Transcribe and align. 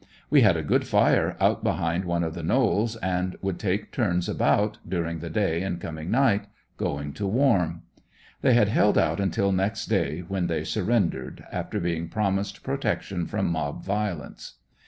We 0.31 0.41
had 0.41 0.57
a 0.57 0.63
good 0.63 0.87
fire 0.87 1.37
out 1.39 1.63
behind 1.63 2.05
one 2.05 2.23
of 2.23 2.33
the 2.33 2.41
knolls 2.41 2.95
and 3.03 3.35
would 3.43 3.59
take 3.59 3.91
turns 3.91 4.27
about, 4.27 4.79
during 4.89 5.19
the 5.19 5.29
day 5.29 5.61
and 5.61 5.79
coming 5.79 6.09
night, 6.09 6.47
going 6.75 7.13
to 7.13 7.27
warm. 7.27 7.83
They 8.41 8.55
held 8.55 8.97
out 8.97 9.19
until 9.19 9.51
next 9.51 9.85
day, 9.85 10.21
when 10.27 10.47
they 10.47 10.63
surrendered, 10.63 11.45
after 11.51 11.79
being 11.79 12.09
promised 12.09 12.63
protection 12.63 13.27
from 13.27 13.51
mob 13.51 13.83
violence. 13.85 14.53